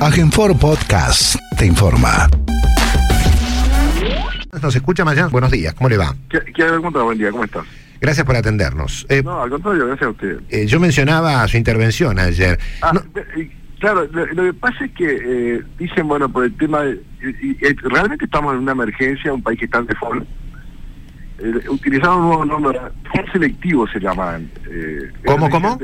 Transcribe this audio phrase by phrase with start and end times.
[0.00, 2.28] Agenfor Podcast te informa.
[4.62, 5.30] Nos escucha Mayán.
[5.30, 6.14] Buenos días, ¿cómo le va?
[6.28, 6.70] ¿Qué, qué?
[6.78, 7.64] Buen día, ¿cómo estás?
[8.00, 9.06] Gracias por atendernos.
[9.08, 10.40] Eh, No, al contrario, gracias a usted.
[10.50, 12.58] eh, yo mencionaba su intervención ayer.
[12.82, 13.02] Ah, No-
[13.80, 17.02] claro, lo, lo que pasa es que eh, dicen, bueno, por el tema de...
[17.22, 20.26] y- y, eh, realmente estamos en una emergencia, un país que está en default.
[21.38, 24.50] Eh, utilizaron nuevos nombres, default selectivo se llaman.
[24.70, 25.78] Eh, ¿Cómo, cómo?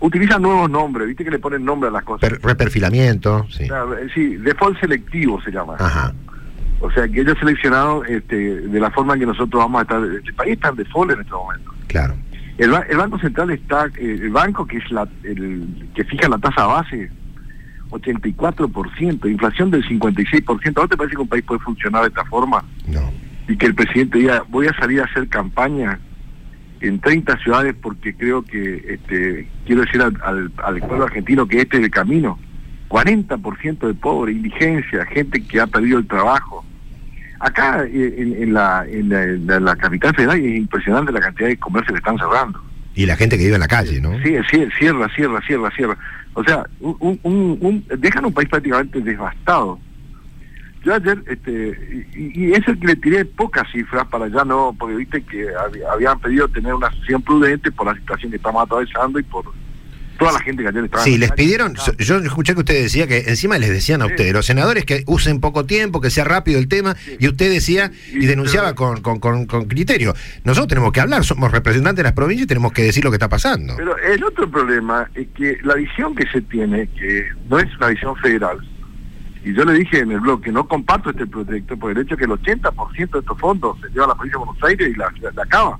[0.00, 2.28] Utilizan nuevos nombres, viste que le ponen nombre a las cosas.
[2.28, 3.66] per- reperfilamiento, sí.
[3.66, 5.76] Claro, eh, sí, default selectivo se llama.
[5.78, 6.12] Ajá.
[6.80, 10.02] O sea, que ellos seleccionaron este, de la forma en que nosotros vamos a estar...
[10.02, 11.70] El país está en default en este momento.
[11.86, 12.14] Claro.
[12.58, 16.28] El, ba- el Banco Central está, eh, el banco que es la, el que fija
[16.28, 17.10] la tasa base,
[17.90, 20.72] 84%, inflación del 56%.
[20.76, 22.64] ¿No te parece que un país puede funcionar de esta forma?
[22.86, 23.00] No.
[23.48, 25.98] Y que el presidente diga, voy a salir a hacer campaña
[26.86, 31.60] en 30 ciudades porque creo que, este, quiero decir al, al, al pueblo argentino que
[31.60, 32.38] este es el camino.
[32.88, 36.64] 40% de pobre, indigencia, gente que ha perdido el trabajo.
[37.40, 41.20] Acá eh, en, en la, en, la, en la- la capital federal es impresionante la
[41.20, 42.62] cantidad de comercios que están cerrando.
[42.94, 44.12] Y la gente que vive en la calle, ¿no?
[44.22, 45.96] Sí, sí, cierra, cierra, cierra, cierra.
[46.34, 49.78] O sea, un, un, un- un- dejan un país prácticamente devastado.
[50.84, 54.96] Yo ayer, este, y, y eso que le tiré pocas cifras para allá no, porque
[54.96, 59.18] viste que hab- habían pedido tener una sesión prudente por la situación que estamos atravesando
[59.18, 59.44] y por
[60.18, 61.02] toda la gente que ayer estaba.
[61.02, 64.46] Sí, les pidieron, yo escuché que usted decía que encima les decían a ustedes, los
[64.46, 68.26] senadores que usen poco tiempo, que sea rápido el tema, y usted decía y Y-
[68.26, 70.14] denunciaba con, con, con, con criterio.
[70.44, 73.16] Nosotros tenemos que hablar, somos representantes de las provincias y tenemos que decir lo que
[73.16, 73.74] está pasando.
[73.76, 77.88] Pero el otro problema es que la visión que se tiene, que no es una
[77.88, 78.58] visión federal,
[79.44, 82.16] y yo le dije en el blog que no comparto este proyecto por el hecho
[82.16, 84.94] que el 80% de estos fondos se lleva a la provincia de Buenos Aires y
[84.98, 85.78] la, la, la acaba,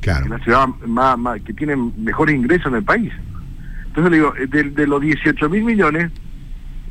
[0.00, 0.20] Claro.
[0.20, 3.12] que es la ciudad más, más- que tiene mejores ingresos en el país.
[3.86, 6.12] Entonces le digo, eh, de, de los 18 mil millones,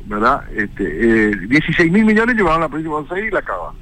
[0.06, 0.44] ¿verdad?
[0.54, 3.72] Este, eh, 16 mil millones llevaron a la provincia de Buenos Aires y la acaba.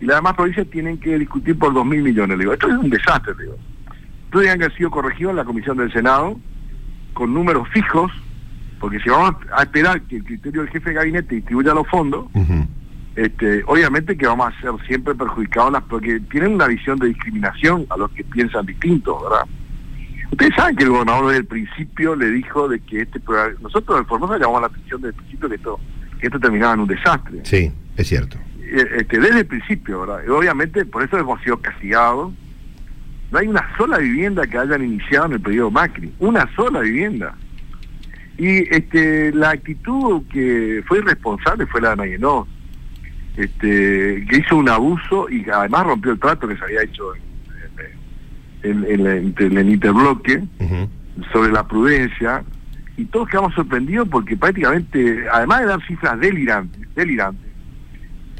[0.00, 2.38] Y las demás provincias tienen que discutir por 2 mil millones.
[2.38, 3.58] Le digo, esto es un desastre, le digo.
[4.32, 6.38] Que haber sido corregidos en la comisión del Senado
[7.12, 8.10] con números fijos,
[8.80, 12.26] porque si vamos a esperar que el criterio del jefe de gabinete distribuya los fondos,
[13.14, 17.86] este, obviamente que vamos a ser siempre perjudicados las porque tienen una visión de discriminación
[17.90, 19.44] a los que piensan distinto, ¿verdad?
[20.30, 23.98] Ustedes saben que el gobernador desde el principio le dijo de que este programa- nosotros
[23.98, 25.80] en Formosa llamamos la atención desde el principio que esto
[26.20, 27.40] que esto terminaba en un desastre.
[27.44, 28.36] Sí, es cierto.
[28.60, 30.20] Eh, Este, desde el principio, ¿verdad?
[30.26, 32.32] Y obviamente por eso hemos sido castigados.
[33.32, 37.34] No hay una sola vivienda que hayan iniciado en el periodo Macri, una sola vivienda.
[38.40, 42.48] Y este, la actitud que fue irresponsable fue la de Nayenó,
[43.36, 47.04] este, que hizo un abuso y además rompió el trato que se había hecho
[48.62, 50.42] en, en- en- en- en el interbloque
[51.34, 52.42] sobre la prudencia.
[52.96, 57.50] Y todos quedamos sorprendidos porque prácticamente, además de dar cifras delirantes, delirantes,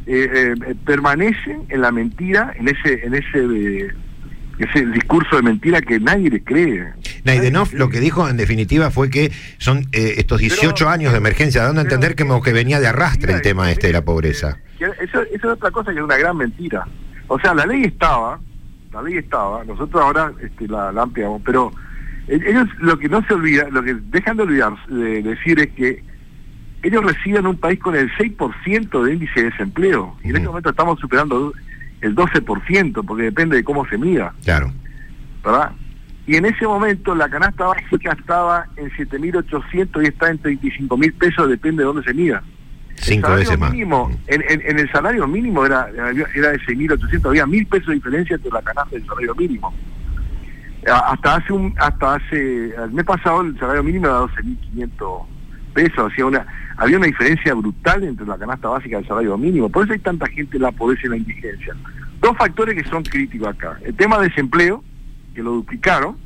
[0.06, 3.88] eh, eh, permanecen en la mentira, en ese, en ese, eh,
[4.64, 6.92] ese discurso de mentira que nadie le cree.
[7.24, 11.18] Naidenov lo que dijo en definitiva fue que son eh, estos 18 Pero- años de
[11.18, 14.58] emergencia, dando a entender que, venía de arrastre el tema este de la pobreza.
[14.78, 16.86] Eso, eso es otra cosa que es una gran mentira.
[17.28, 18.40] O sea, la ley estaba,
[18.92, 21.72] la ley estaba, nosotros ahora este, la, la ampliamos, pero
[22.28, 26.02] ellos lo que no se olvida, lo que dejan de olvidar de decir es que
[26.82, 30.16] ellos residen en un país con el 6% de índice de desempleo.
[30.24, 31.52] Y en este momento estamos superando
[32.00, 34.72] el 12%, porque depende de cómo se mida, Claro.
[35.44, 35.72] ¿verdad?
[36.26, 41.48] Y en ese momento la canasta básica estaba en 7.800 y está en 35.000 pesos,
[41.48, 42.42] depende de dónde se mida.
[42.96, 43.72] Cinco el veces salario más.
[43.72, 47.94] mínimo, en, en- en el salario mínimo era, era de 6.800, había mil pesos de
[47.94, 49.74] diferencia entre la canasta y el salario mínimo.
[50.86, 55.22] Hasta hace un, hasta hace, el mes pasado el salario mínimo era 12.500
[55.70, 59.68] pesos, hacía una, había una diferencia brutal entre la canasta básica y el salario mínimo,
[59.68, 61.74] por eso hay tanta gente en la pobreza y la indigencia.
[62.20, 64.84] Dos factores que son críticos acá, el tema de desempleo,
[65.34, 66.16] que lo duplicaron.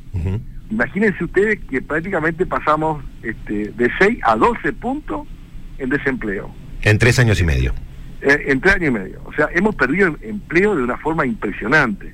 [0.69, 5.27] Imagínense ustedes que prácticamente pasamos este, de 6 a 12 puntos
[5.77, 6.49] en desempleo,
[6.81, 7.73] En tres años y medio.
[8.21, 9.21] eh, en tres años y medio.
[9.25, 12.13] O sea, hemos perdido em- empleo de una forma impresionante.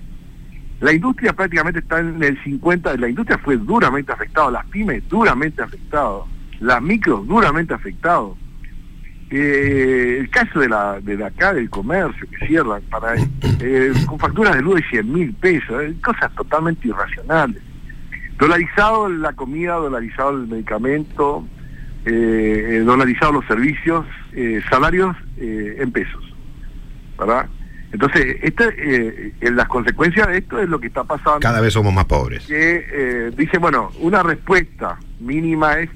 [0.81, 5.61] La industria prácticamente está en el 50, la industria fue duramente afectada, las pymes duramente
[5.61, 6.23] afectadas,
[6.61, 8.37] las micros duramente afectados.
[9.29, 14.19] Eh, el caso de la de la acá del comercio que cierran para eh, con
[14.19, 17.61] facturas de luz de 100 mil pesos, eh, cosas totalmente irracionales.
[18.37, 21.45] Dolarizado la comida, dolarizado el medicamento,
[22.05, 22.11] eh,
[22.71, 26.23] eh, dolarizado los servicios, eh, salarios eh, en pesos,
[27.17, 27.47] ¿verdad?
[27.93, 31.73] Entonces, este, eh, eh, las consecuencias de esto es lo que está pasando Cada vez
[31.73, 32.45] somos más pobres.
[32.47, 35.89] que eh, dice, bueno, una respuesta mínima es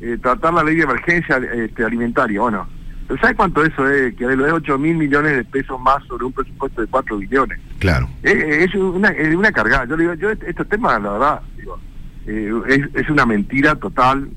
[0.00, 2.40] eh, tratar la ley de emergencia este, alimentaria.
[2.40, 2.66] Bueno,
[3.06, 4.14] ¿pero ¿sabe cuánto eso es?
[4.14, 7.58] Que lo es 8 mil millones de pesos más sobre un presupuesto de 4 billones.
[7.78, 8.08] Claro.
[8.22, 9.84] Eh, es, una, es una cargada.
[9.84, 11.78] Yo le digo, yo estos temas, la verdad, digo,
[12.26, 14.30] eh, es, es una mentira total.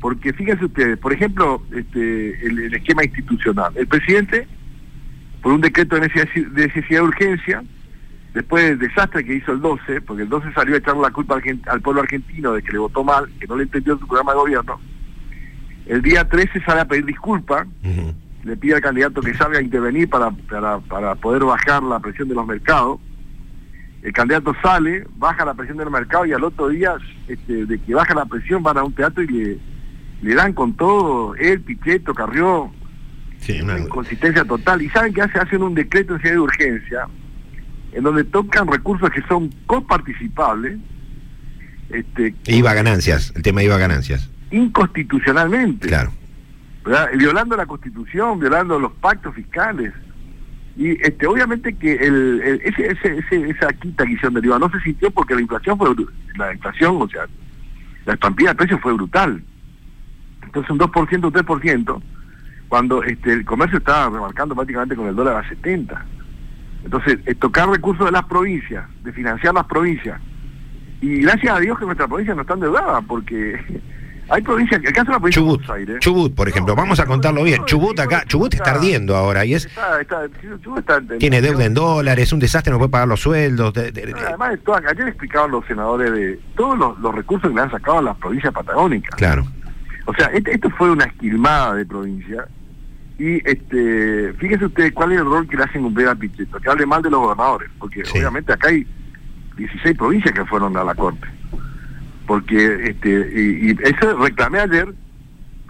[0.00, 3.72] Porque fíjense ustedes, por ejemplo, este, el, el esquema institucional.
[3.74, 4.46] El presidente,
[5.42, 7.64] por un decreto de necesidad de, necesidad de urgencia,
[8.38, 11.40] después del desastre que hizo el 12, porque el 12 salió a echarle la culpa
[11.66, 14.38] al, pueblo argentino de que le votó mal, que no le entendió su programa de
[14.38, 14.80] gobierno,
[15.86, 18.14] el día 13 sale a pedir disculpas, uh -huh.
[18.44, 22.28] le pide al candidato que salga a intervenir para, para, para poder bajar la presión
[22.28, 23.00] de los mercados,
[24.02, 26.94] el candidato sale, baja la presión del mercado y al otro día
[27.26, 29.58] este, de que baja la presión van a un teatro y le,
[30.22, 32.70] le dan con todo, él, Pichetto, Carrió,
[33.38, 34.80] sí, una inconsistencia total.
[34.80, 35.40] ¿Y saben qué hace?
[35.40, 37.08] Hacen un decreto en de urgencia
[37.92, 40.78] en donde tocan recursos que son coparticipables.
[41.90, 44.28] Este, IVA ganancias, el tema IVA ganancias.
[44.50, 45.88] Inconstitucionalmente.
[45.88, 46.12] Claro.
[46.84, 47.08] ¿verdad?
[47.16, 49.92] Violando la constitución, violando los pactos fiscales.
[50.76, 54.58] Y este, obviamente que el, el ese, ese, ese, esa quita que hicieron del IVA
[54.58, 55.88] no se sintió porque la inflación fue
[56.36, 57.26] la inflación, o sea,
[58.06, 59.42] la estampida de precios fue brutal.
[60.42, 62.02] Entonces un 2%, un 3%,
[62.68, 66.04] cuando este, el comercio estaba remarcando prácticamente con el dólar a 70.
[66.84, 70.20] Entonces, eh, tocar recursos de las provincias, de financiar las provincias.
[71.00, 73.60] Y gracias a Dios que nuestra provincia no está endeudada, porque
[74.28, 76.00] hay provincias, el caso de la provincia Chubut, de Buenos Aires.
[76.00, 77.64] Chubut, por ejemplo, no, vamos a contarlo bien.
[77.64, 80.22] Chubut acá, Chubut está ardiendo ahora y es está, está,
[80.60, 83.72] Chubut está, tiene deuda en dólares, un desastre, no puede pagar los sueldos.
[83.74, 87.50] De, de, no, además, de todo, ayer explicaban los senadores de todos los, los, recursos
[87.50, 89.14] que le han sacado a las provincias patagónicas.
[89.16, 89.46] Claro.
[90.06, 92.48] O sea, este, esto fue una esquilmada de provincia
[93.18, 96.70] y este, fíjese usted cuál es el rol que le hacen cumplir a Pichetto, que
[96.70, 98.18] hable mal de los gobernadores, porque sí.
[98.18, 98.86] obviamente acá hay
[99.56, 101.26] 16 provincias que fueron a la corte.
[102.28, 104.94] Porque, este, y, y eso reclamé ayer,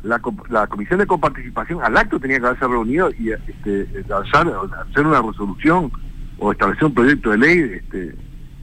[0.03, 4.53] la, la comisión de coparticipación al acto tenía que haberse reunido y este, hacer,
[4.91, 5.91] hacer una resolución
[6.39, 8.15] o establecer un proyecto de ley este,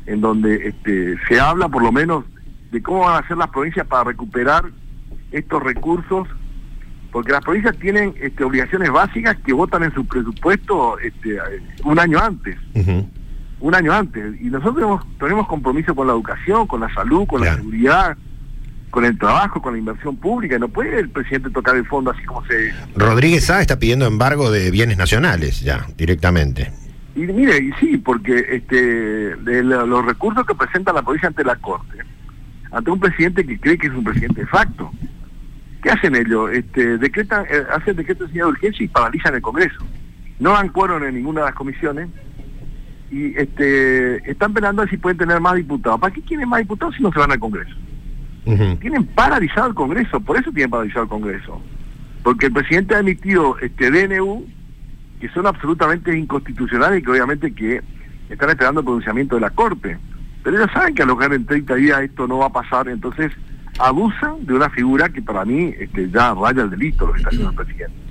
[0.05, 2.23] en donde este, se habla por lo menos
[2.71, 4.65] de cómo van a ser las provincias para recuperar
[5.31, 6.27] estos recursos
[7.15, 11.37] porque las provincias tienen este, obligaciones básicas que votan en su presupuesto este,
[11.85, 12.57] un año antes.
[12.73, 13.09] Uh -huh.
[13.61, 14.35] Un año antes.
[14.41, 17.55] Y nosotros tenemos, tenemos, compromiso con la educación, con la salud, con claro.
[17.55, 18.17] la seguridad,
[18.89, 20.59] con el trabajo, con la inversión pública.
[20.59, 22.73] No puede el presidente tocar el fondo así como se...
[22.97, 26.73] Rodríguez Sá está pidiendo embargo de bienes nacionales ya, directamente.
[27.15, 31.55] Y mire, y sí, porque este de los recursos que presenta la provincia ante la
[31.55, 31.97] Corte,
[32.73, 34.91] ante un presidente que cree que es un presidente de facto,
[35.81, 36.51] ¿Qué hacen ellos?
[36.51, 39.85] Este, decretan, eh, hacen decretos de urgencia y paralizan el Congreso.
[40.39, 42.09] No dan quórum en ninguna de las comisiones
[43.11, 45.99] y este, están pensando a si pueden tener más diputados.
[45.99, 47.75] ¿Para qué quieren más diputados si no se van al Congreso?
[48.45, 48.79] Uh -huh.
[48.79, 51.61] Tienen paralizado el Congreso, por eso tienen paralizado el Congreso.
[52.23, 54.45] Porque el presidente ha emitido este DNU
[55.19, 57.81] que son absolutamente inconstitucionales y que obviamente que
[58.29, 59.97] están esperando el pronunciamiento de la Corte.
[60.43, 63.31] Pero ellos saben que a alojar en 30 días esto no va a pasar, entonces
[63.79, 67.29] abusan de una figura que para mí este, ya raya el delito lo que está
[67.29, 68.05] haciendo el presidente.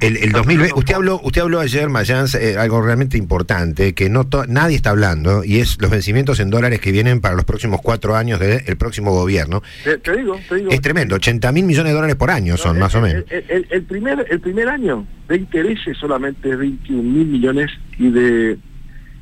[0.00, 4.26] El, el, 2020, usted habló, usted habló ayer, Mayans, eh, algo realmente importante, que no
[4.48, 8.16] nadie está hablando, y es los vencimientos en dólares que vienen para los próximos cuatro
[8.16, 9.62] años del de próximo gobierno.
[9.84, 10.70] Te, te, digo, te digo.
[10.70, 13.24] Es tremendo, 80 mil millones de dólares por año son, no, más el, o menos.
[13.30, 18.58] El, el, primer, el primer año de intereses solamente es 21 mil millones y de,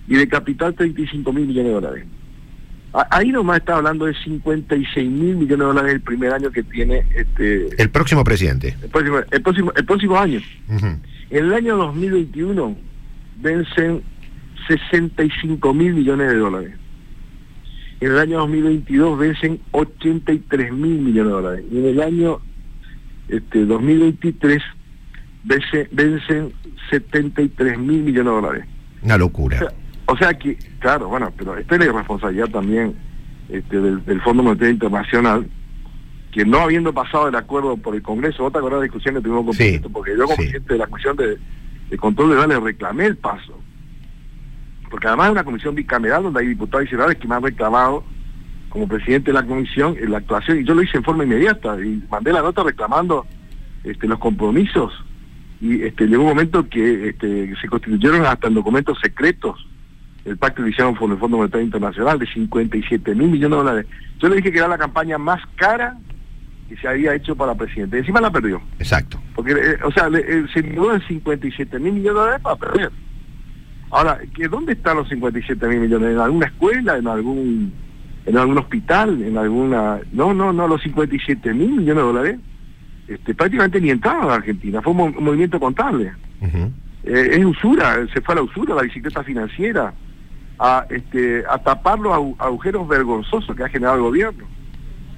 [0.06, 2.04] y de capital 35 mil millones de dólares.
[2.92, 7.04] Ahí nomás está hablando de 56 mil millones de dólares el primer año que tiene
[7.14, 8.76] este el próximo presidente.
[8.82, 10.40] El próximo, el próximo, el próximo año.
[10.68, 10.98] Uh -huh.
[11.30, 12.76] En el año 2021
[13.42, 14.02] vencen
[14.68, 16.72] 65 mil millones de dólares.
[18.00, 21.64] En el año 2022 vencen 83 mil millones de dólares.
[21.70, 22.40] Y en el año
[23.28, 24.62] este, 2023
[25.44, 26.52] vence, vencen
[26.90, 28.64] 73 mil millones de dólares.
[29.02, 29.56] Una locura.
[29.56, 29.72] O sea,
[30.10, 32.96] o sea que, claro, bueno, pero esta es la irresponsabilidad también
[33.50, 35.46] este, del, del, Fondo Monetario Internacional,
[36.32, 39.54] que no habiendo pasado el acuerdo por el Congreso, otra cosa discusión que tuvimos con
[39.54, 40.42] sí, esto, porque yo como sí.
[40.42, 41.38] presidente de la Comisión de,
[41.90, 43.58] de Control de le reclamé el paso.
[44.88, 48.02] Porque además es una comisión bicameral donde hay diputados y senadores que me han reclamado
[48.70, 51.78] como presidente de la comisión en la actuación, y yo lo hice en forma inmediata,
[51.78, 53.26] y mandé la nota reclamando
[53.84, 54.90] este, los compromisos,
[55.60, 59.68] y este, llegó un momento que este, se constituyeron hasta en documentos secretos
[60.24, 63.86] el pacto que hicieron con el Fondo Monetario Internacional de 57 mil millones de dólares.
[64.18, 65.96] Yo le dije que era la campaña más cara
[66.68, 67.96] que se había hecho para presidente.
[67.96, 68.60] Y encima la perdió.
[68.78, 69.20] Exacto.
[69.34, 72.56] Porque, eh, o sea, le, eh, se dio en 57 mil millones de dólares para
[72.56, 72.90] perder.
[73.90, 76.10] Ahora, ¿que ¿dónde están los 57 mil millones?
[76.12, 76.98] ¿En alguna escuela?
[76.98, 77.72] ¿En algún
[78.26, 80.00] en algún hospital, en alguna...
[80.12, 82.38] No, no, no, los 57 mil millones de dólares
[83.08, 86.12] este, prácticamente ni entraron a Argentina, fue un, movimiento contable.
[87.04, 89.94] Eh, es usura, se fue a la usura, la bicicleta financiera,
[90.58, 94.44] a, este, a tapar los agujeros vergonzosos que ha generado el gobierno.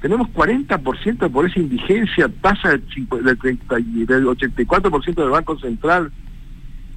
[0.01, 2.85] Tenemos 40% de pobreza indigencia, tasa del,
[3.23, 6.11] del, 30, del 84% del Banco Central.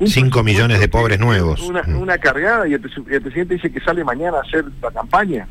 [0.04, 1.62] 5 millones de pobres nuevos.
[1.62, 5.48] Una, cargada y el, presidente dice que sale mañana a hacer la campaña.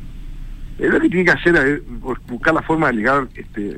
[0.79, 1.81] Es lo que tiene que hacer es
[2.27, 3.75] buscar la forma de llegar este,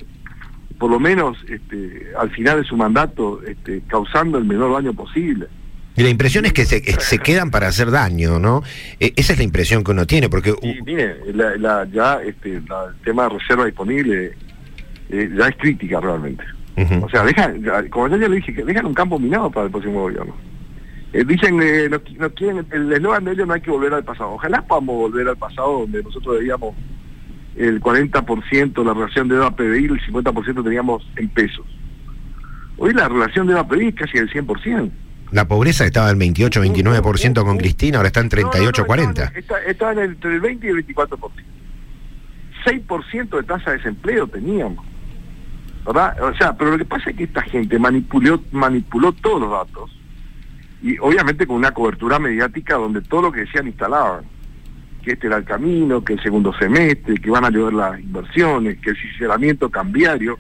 [0.78, 5.48] por lo menos este, al final de su mandato este, causando el menor daño posible.
[5.98, 8.64] Y la impresión es que se, se quedan para hacer daño, ¿no?
[9.00, 10.54] E, esa es la impresión que uno tiene, porque...
[10.62, 12.66] Sí, mire, la, ya este, el
[13.04, 14.34] tema de reserva disponible
[15.10, 16.44] eh, ya es crítica realmente.
[17.02, 17.54] O sea, deja,
[17.90, 20.36] como ya, le dije, que dejan un campo minado para el próximo gobierno.
[21.14, 24.32] Eh, dicen, eh, no, quieren, el eslogan de ellos no hay que volver al pasado.
[24.32, 26.76] Ojalá podamos volver al pasado donde nosotros debíamos
[27.56, 31.66] el 40% la relación de deuda PBI, el 50% teníamos en pesos.
[32.76, 34.92] Hoy la relación de deuda PBI es casi el 100%.
[35.32, 39.36] La pobreza estaba del 28-29% con Cristina, ahora está en 38-40.
[39.68, 41.32] está, en entre el 20 y el 24%.
[42.66, 44.86] 6% de tasa de desempleo teníamos.
[45.86, 46.22] ¿verdad?
[46.24, 49.92] O sea, pero lo que pasa es que esta gente manipuló, manipuló todos los datos
[50.82, 54.24] y obviamente con una cobertura mediática donde todo lo que decían instalaban
[55.04, 58.80] que este era el camino, que el segundo semestre, que van a llover las inversiones,
[58.82, 60.40] que el sinceramiento cambiario,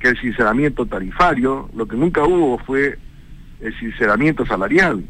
[0.00, 2.98] que el sinceramiento tarifario, lo que nunca hubo fue
[3.60, 5.04] el sinceramiento salarial.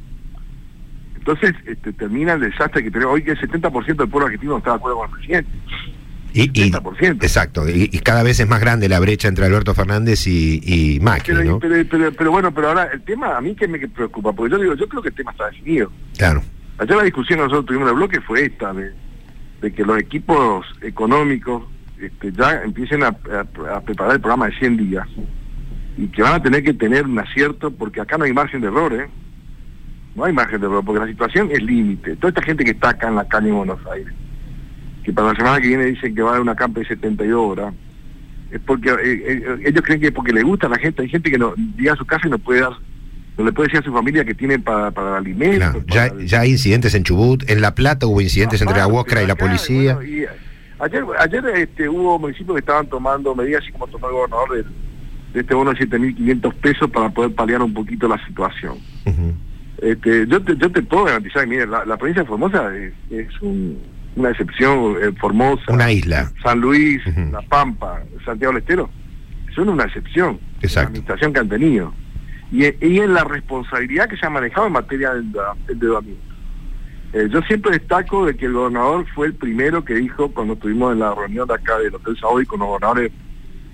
[1.17, 4.59] Entonces este, termina el desastre que tenemos hoy, que el 70% del pueblo argentino no
[4.59, 5.51] está de acuerdo con el presidente.
[6.33, 6.71] Y, y
[7.23, 11.35] exacto, y, cada vez es más grande la brecha entre Alberto Fernández y, y Macri,
[11.35, 14.59] pero, pero, pero, bueno, pero ahora el tema a mí que me preocupa, porque yo
[14.59, 15.91] digo, yo creo que el tema está definido.
[16.19, 16.43] Claro.
[16.77, 18.93] Ayer la discusión que nosotros tuvimos en el bloque fue esta, de,
[19.73, 21.65] que los equipos económicos
[21.99, 25.09] este, ya empiecen a, preparar el programa de 100 días
[25.97, 28.69] y que van a tener que tener un acierto porque acá no hay margen de
[28.69, 29.09] error, ¿eh?
[30.15, 32.17] No hay margen de error porque la situación es límite.
[32.17, 34.13] Toda esta gente que está acá en la calle en Buenos Aires,
[35.05, 37.39] que para la semana que viene dicen que va a haber una campa de 72
[37.39, 37.75] horas,
[38.51, 41.03] es porque eh, eh, ellos creen que es porque le gusta a la gente.
[41.03, 42.73] Hay gente que no llega a su casa y no puede dar
[43.39, 45.85] no le puede decir a su familia que tiene para, para alimentos.
[45.89, 49.27] ya, ya hay incidentes en Chubut, en La Plata hubo incidentes entre la UOCRA y
[49.27, 49.99] la policía.
[50.79, 54.65] ayer ayer este, hubo municipios que estaban tomando medidas, así como tomó el gobernador
[55.37, 58.79] de, este bono de 7.500 pesos para poder paliar un poquito la situación.
[59.83, 62.93] este, yo, te, yo te puedo garantizar, mire, la, provincia de Formosa es,
[63.43, 66.33] una excepción, eh, Formosa, una isla.
[66.43, 68.91] San Luis, La Pampa, Santiago del Estero,
[69.55, 70.41] son una excepción.
[70.61, 70.81] Exacto.
[70.81, 71.93] La administración que han tenido
[72.51, 75.25] y, en la responsabilidad que se ha manejado en materia de
[75.69, 76.23] endeudamiento.
[77.13, 80.93] Eh, yo siempre destaco de que el gobernador fue el primero que dijo cuando estuvimos
[80.93, 83.13] en la reunión de acá del Hotel Saudi con los gobernadores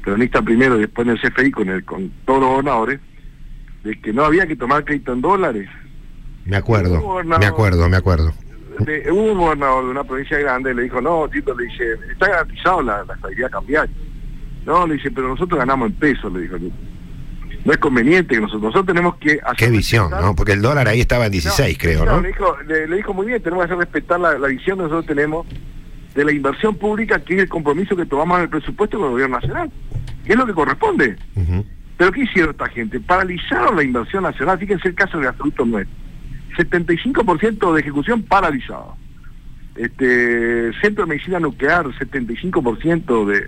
[0.02, 3.00] peronistas primero y después en el CFI con, el, con todos los gobernadores,
[3.84, 5.68] de que no había que tomar crédito en dólares.
[6.44, 8.32] Me acuerdo, me acuerdo, me acuerdo.
[9.10, 12.82] hubo un gobernador de una provincia grande le dijo, no, Tito, le dice, está garantizado
[12.82, 13.94] la, la estabilidad cambiaria.
[14.66, 16.56] No, le dice, pero nosotros ganamos en pesos, le dijo
[17.64, 20.34] no es conveniente que nosotros, nosotros tenemos que hacer Qué visión, ¿no?
[20.34, 22.20] Porque el dólar ahí estaba en 16, creo, ¿no?
[22.20, 25.46] Le dijo, le, dijo, muy bien, tenemos que hacer respetar la, visión que nosotros tenemos
[26.14, 29.12] de la inversión pública, que es el compromiso que tomamos en el presupuesto con el
[29.12, 29.70] gobierno nacional,
[30.24, 31.16] que es lo que corresponde.
[31.96, 33.00] Pero ¿qué hicieron esta gente?
[33.00, 35.96] Paralizaron la inversión nacional, fíjense el caso de Absoluto Nuestro.
[36.56, 38.96] 75% de ejecución paralizado.
[39.74, 43.46] Este, Centro de Medicina Nuclear, 75% de,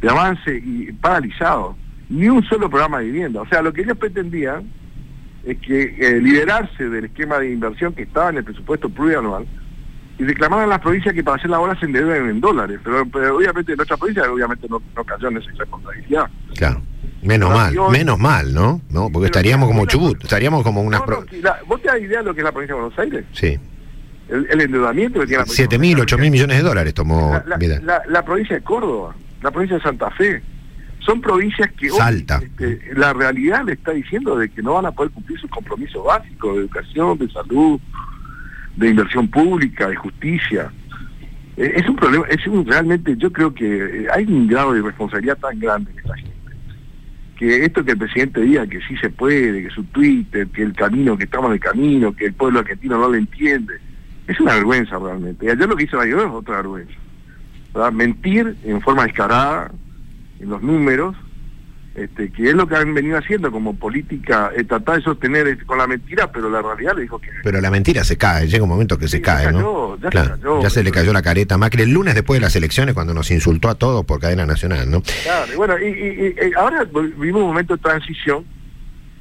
[0.00, 1.76] de avance y paralizado
[2.08, 3.42] ni un solo programa de vivienda.
[3.42, 4.64] O sea, lo que ellos pretendían
[5.44, 9.46] es que eh, liberarse del esquema de inversión que estaba en el presupuesto plurianual
[10.20, 12.78] y reclamaron a las provincias que para hacer la obra se endeudan en dólares.
[12.84, 13.00] Pero,
[13.34, 16.26] obviamente nuestra provincia obviamente no, cayó en esa responsabilidad.
[16.56, 16.82] Claro.
[17.22, 18.82] Menos mal, menos mal, ¿no?
[18.90, 19.10] ¿no?
[19.10, 21.00] Porque estaríamos como Chubut, estaríamos como unas...
[21.66, 23.24] ¿Vos te das idea de lo que es la provincia de Buenos Aires?
[23.32, 23.58] Sí.
[24.28, 27.42] El, endeudamiento que tiene la provincia 7 mil, 8 mil millones de dólares tomó...
[27.46, 30.42] La, la, provincia de Córdoba, la provincia de Santa Fe,
[30.98, 34.92] son provincias que hoy, este, la realidad le está diciendo de que no van a
[34.92, 37.80] poder cumplir sus compromisos básicos de educación, de salud,
[38.80, 40.72] de inversión pública, de justicia.
[41.56, 45.38] Eh, es un problema, es un, realmente yo creo que hay un grado de responsabilidad
[45.38, 46.30] tan grande en esta gente
[47.36, 50.74] que esto que el presidente diga que sí se puede, que su Twitter, que el
[50.74, 53.80] camino, que estamos en camino, que el pueblo argentino no lo entiende,
[54.26, 55.46] es una vergüenza realmente.
[55.46, 56.92] Y ayer lo que hizo la es otra vergüenza.
[57.92, 59.72] Mentir en forma descarada,
[60.38, 61.16] en los números,
[62.04, 65.58] este, que es lo que han venido haciendo como política, eh, tratar de sostener eh,
[65.66, 67.28] con la mentira, pero la realidad le dijo que...
[67.42, 69.96] Pero la mentira se cae, llega un momento que se Sí, cae, ¿no?
[69.98, 72.42] ya se cayó, ya se le cayó la careta a Macri el lunes después de
[72.46, 75.02] las elecciones cuando nos insultó a todos por cadena nacional, ¿no?
[75.22, 78.44] Claro, y bueno, y, y- y ahora vivimos un momento de transición,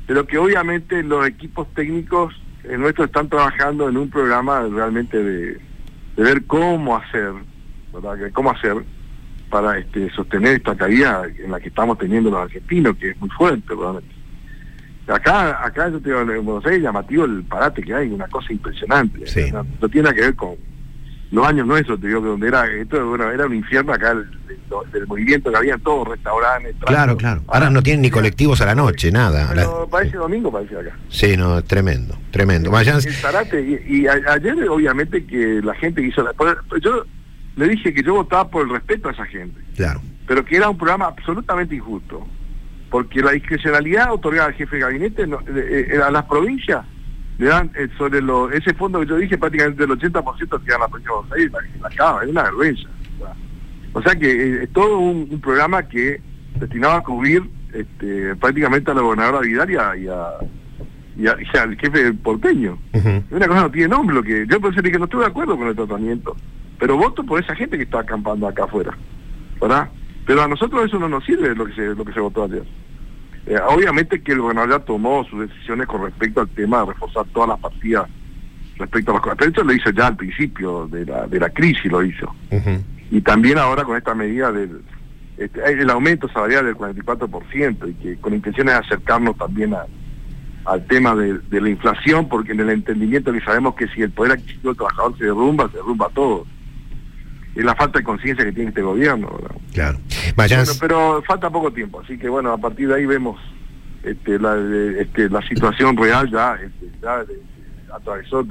[0.07, 2.33] pero que obviamente los equipos técnicos
[2.63, 7.31] eh, nuestros están trabajando en un programa realmente de, de ver cómo hacer,
[7.93, 8.17] ¿verdad?
[8.33, 8.75] Cómo hacer
[9.49, 13.29] para este, sostener esta caída en la que estamos teniendo los argentinos, que es muy
[13.29, 14.15] fuerte, realmente.
[15.07, 18.27] Acá, acá yo te digo, en Buenos Aires es llamativo el parate que hay, una
[18.27, 19.25] cosa impresionante.
[19.25, 19.51] Sí.
[19.51, 20.55] No, no tiene nada que ver con
[21.31, 24.29] los años nuestros, te digo que donde era, esto bueno, era un infierno acá el,
[24.47, 26.75] del, del movimiento que había en todos restaurantes.
[26.79, 27.17] Claro, trastos.
[27.17, 27.41] claro.
[27.47, 29.47] Ahora no tienen ni colectivos a la noche, nada.
[29.47, 30.95] Bueno, La- parece domingo, parece acá.
[31.09, 32.69] Sí, no, tremendo, tremendo.
[32.69, 36.33] Vayan, El parate, y, y a- ayer obviamente que la gente hizo la...
[36.81, 37.03] Yo
[37.59, 39.59] le dije que yo votaba por el respeto a esa gente.
[39.75, 40.01] claro.
[40.27, 42.25] pero que era un programa absolutamente injusto,
[42.91, 46.85] porque la discrecionalidad otorgada al jefe de gabinete no- eh, eh, a las provincias
[47.37, 50.79] le dan eh, sobre lo, ese fondo que yo dije prácticamente el 80% que dan
[50.81, 51.51] la provincia de Buenos Aires,
[51.81, 52.89] la, es una vergüenza.
[53.93, 56.21] O sea, que eh, es todo un, un programa que
[56.59, 60.33] destinaba a cubrir este, prácticamente a la gobernadora Vidal y, a, y, a-
[61.17, 62.77] y a- y al jefe porteño.
[62.93, 65.25] Es una cosa que no tiene nombre, lo que yo eso dije no estoy de
[65.27, 66.35] acuerdo con el tratamiento,
[66.79, 68.97] pero voto por esa gente que está acampando acá afuera,
[69.61, 69.89] ¿verdad?
[70.25, 72.63] Pero a nosotros eso no nos sirve lo que se, lo que se votó ayer.
[73.45, 77.25] Eh, obviamente que el gobernador ya tomó sus decisiones con respecto al tema de reforzar
[77.33, 78.07] todas las partidas
[78.77, 79.37] respecto a las cosas.
[79.39, 82.33] Pero eso lo hizo ya al principio de la, de la crisis, lo hizo.
[83.11, 84.81] Y también ahora con esta medida del
[85.37, 89.85] este, el aumento salarial del 44% y que con intenciones de acercarnos también a-
[90.65, 94.11] al tema de, de la inflación, porque en el entendimiento que sabemos que si el
[94.11, 96.45] poder adquisitivo del trabajador se derrumba, se derrumba todo.
[97.55, 99.29] Es la falta de conciencia que tiene este gobierno.
[99.29, 99.55] ¿verdad?
[99.73, 99.99] Claro.
[100.35, 103.39] Bueno, pero falta poco tiempo, así que bueno, a partir de ahí vemos
[104.03, 104.55] este, la,
[104.97, 107.25] este, la situación real ya, este, ya
[107.93, 108.45] atravesó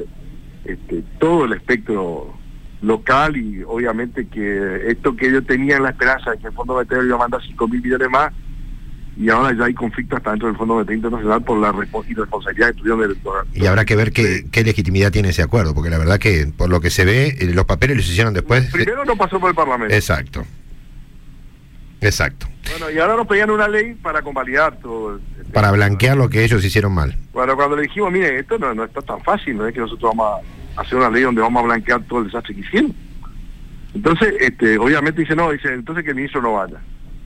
[0.64, 2.34] este, todo el espectro
[2.82, 7.04] local y obviamente que esto que yo tenía la esperanza de que el Fondo Monetario
[7.04, 8.32] iba a mandar 5 mil millones más
[9.18, 12.68] y ahora ya hay conflicto hasta dentro del Fondo Monetario Internacional por la respo- irresponsabilidad
[12.68, 13.16] que tuvieron del
[13.52, 16.70] y habrá que ver qué, qué legitimidad tiene ese acuerdo, porque la verdad que por
[16.70, 18.70] lo que se ve, eh, los papeles los hicieron después.
[18.70, 19.92] Primero no pasó por el Parlamento.
[19.94, 20.44] Exacto.
[22.00, 22.46] Exacto.
[22.70, 25.16] Bueno, y ahora nos pedían una ley para convalidar todo.
[25.16, 27.16] este, Para blanquear lo que ellos hicieron mal.
[27.32, 30.12] Bueno, cuando le dijimos, mire, esto no, no está tan fácil, no es que nosotros
[30.14, 30.40] vamos
[30.76, 32.94] a hacer una ley donde vamos a blanquear todo el desastre que hicieron.
[33.94, 36.76] Entonces, este, obviamente dice, no, dice, entonces que el ministro no vaya.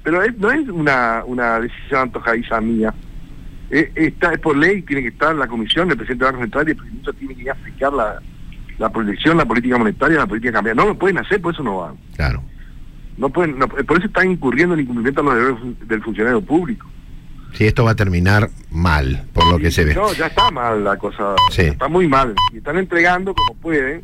[0.02, 2.92] Pero es- no es una, una decisión antojadiza mía.
[3.70, 6.68] Eh, está, es por ley, tiene que estar la comisión, el presidente del Banco Central
[6.68, 8.20] y el ministro tiene que ir a explicar la,
[8.78, 10.82] la proyección, la política monetaria, la política cambiaria.
[10.82, 11.94] No lo pueden hacer, por eso no van.
[12.16, 12.42] Claro.
[13.16, 16.86] No pueden, no, por eso están incurriendo en incumplimiento de los deberes del funcionario público.
[17.54, 19.94] Sí, esto va a terminar mal, por lo que se ve.
[19.94, 21.62] No, ya está mal la cosa, Sí.
[21.62, 22.34] está muy mal.
[22.52, 24.02] Y están entregando como pueden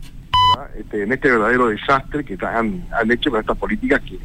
[0.78, 4.18] este, en este verdadero desastre que han, han hecho con estas políticas que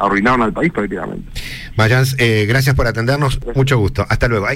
[0.00, 1.30] arruinaron al país prácticamente.
[1.76, 3.38] Mayans, eh, gracias por atendernos.
[3.54, 4.04] Mucho gusto.
[4.08, 4.46] Hasta luego.